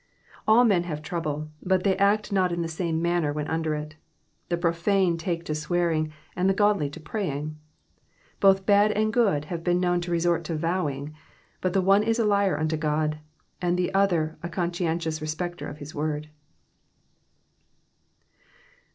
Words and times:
All 0.47 0.63
men 0.65 0.85
have 0.85 1.03
trouble, 1.03 1.51
but 1.61 1.83
they 1.83 1.95
act 1.97 2.31
not 2.31 2.51
in 2.51 2.63
the 2.63 2.67
same 2.67 3.03
manner 3.03 3.31
while 3.31 3.45
under 3.47 3.75
it; 3.75 3.97
the 4.49 4.57
profane 4.57 5.15
take 5.15 5.43
to 5.45 5.51
swear^^ 5.51 5.93
ing 5.95 6.11
and 6.35 6.49
the 6.49 6.55
godly 6.55 6.89
to 6.89 6.99
prayinjj. 6.99 7.53
Both 8.39 8.65
bad 8.65 8.91
and 8.93 9.13
good 9.13 9.45
have 9.45 9.63
been 9.63 9.79
known 9.79 10.01
to 10.01 10.09
resor^ 10.11 10.43
to 10.45 10.55
vowing, 10.55 11.13
but 11.61 11.73
the 11.73 11.83
one 11.83 12.01
is 12.01 12.17
a 12.17 12.25
liar 12.25 12.59
unto 12.59 12.77
God, 12.77 13.19
and 13.61 13.77
the 13.77 13.93
other 13.93 14.39
a 14.41 14.49
conscientious 14.49 15.21
respecter 15.21 15.67
of 15.69 15.77
his 15.77 15.93
word. 15.93 16.29